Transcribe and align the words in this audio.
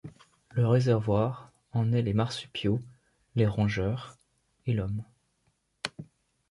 Le 0.49 0.65
réservoir 0.67 1.51
en 1.73 1.93
est 1.93 2.01
les 2.01 2.15
marsupiaux, 2.15 2.79
les 3.35 3.45
rongeurs 3.45 4.17
et 4.65 4.73
l'homme. 4.73 5.03